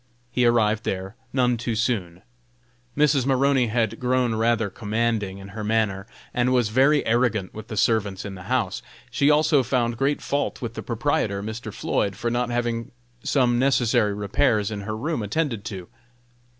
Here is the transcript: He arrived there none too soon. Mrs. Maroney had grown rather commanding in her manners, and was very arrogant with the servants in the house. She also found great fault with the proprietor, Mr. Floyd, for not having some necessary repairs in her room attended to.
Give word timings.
He 0.31 0.47
arrived 0.47 0.83
there 0.83 1.13
none 1.31 1.57
too 1.57 1.75
soon. 1.75 2.23
Mrs. 2.97 3.27
Maroney 3.27 3.67
had 3.67 3.99
grown 3.99 4.33
rather 4.33 4.71
commanding 4.71 5.37
in 5.37 5.49
her 5.49 5.63
manners, 5.63 6.07
and 6.33 6.51
was 6.51 6.69
very 6.69 7.05
arrogant 7.05 7.53
with 7.53 7.67
the 7.67 7.77
servants 7.77 8.25
in 8.25 8.33
the 8.33 8.41
house. 8.49 8.81
She 9.11 9.29
also 9.29 9.61
found 9.61 9.97
great 9.99 10.19
fault 10.19 10.59
with 10.59 10.73
the 10.73 10.81
proprietor, 10.81 11.43
Mr. 11.43 11.71
Floyd, 11.71 12.15
for 12.15 12.31
not 12.31 12.49
having 12.49 12.89
some 13.23 13.59
necessary 13.59 14.15
repairs 14.15 14.71
in 14.71 14.81
her 14.81 14.97
room 14.97 15.21
attended 15.21 15.63
to. 15.65 15.87